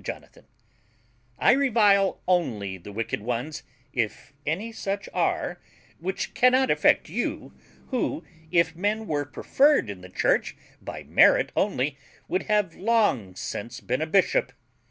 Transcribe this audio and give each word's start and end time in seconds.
JONATHAN. 0.00 0.46
I 1.38 1.52
revile 1.52 2.22
only 2.26 2.78
the 2.78 2.92
wicked 2.92 3.20
ones, 3.20 3.62
if 3.92 4.32
any 4.46 4.72
such 4.72 5.06
are, 5.12 5.60
which 5.98 6.32
cannot 6.32 6.70
affect 6.70 7.10
you, 7.10 7.52
who, 7.88 8.24
if 8.50 8.74
men 8.74 9.06
were 9.06 9.26
preferred 9.26 9.90
in 9.90 10.00
the 10.00 10.08
church 10.08 10.56
by 10.80 11.02
merit 11.02 11.52
only, 11.54 11.98
would 12.26 12.44
have 12.44 12.74
long 12.74 13.34
since 13.36 13.80
been 13.80 14.00
a 14.00 14.06
bishop. 14.06 14.54